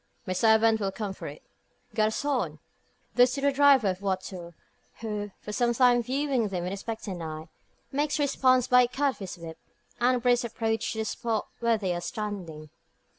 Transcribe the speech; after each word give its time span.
My 0.25 0.33
servant 0.33 0.79
will 0.79 0.91
come 0.91 1.13
for 1.13 1.27
it. 1.27 1.43
Garcon!" 1.93 2.57
This 3.13 3.35
to 3.35 3.41
the 3.41 3.51
driver 3.51 3.89
of 3.91 3.97
a 3.97 3.99
voiture, 3.99 4.55
who, 5.01 5.29
for 5.41 5.51
some 5.53 5.75
time 5.75 6.01
viewing 6.01 6.47
them 6.47 6.63
with 6.63 6.73
expectant 6.73 7.21
eye, 7.21 7.49
makes 7.91 8.17
response 8.17 8.67
by 8.67 8.81
a 8.81 8.87
cut 8.87 9.11
of 9.11 9.19
his 9.19 9.37
whip, 9.37 9.59
and 9.99 10.19
brisk 10.23 10.43
approach 10.43 10.93
to 10.93 10.97
the 10.97 11.05
spot 11.05 11.49
where 11.59 11.77
they 11.77 11.93
are 11.93 12.01
standing. 12.01 12.71